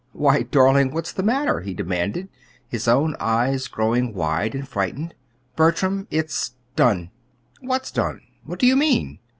"Why, 0.13 0.41
darling, 0.41 0.95
what's 0.95 1.11
the 1.11 1.21
matter?" 1.21 1.59
he 1.61 1.75
demanded, 1.75 2.27
his 2.67 2.87
own 2.87 3.15
eyes 3.19 3.67
growing 3.67 4.15
wide 4.15 4.55
and 4.55 4.67
frightened. 4.67 5.13
"Bertram, 5.55 6.07
it's 6.09 6.55
done!" 6.75 7.11
"What's 7.59 7.91
done? 7.91 8.21
What 8.43 8.57
do 8.57 8.65
you 8.65 8.75
mean?" 8.75 9.19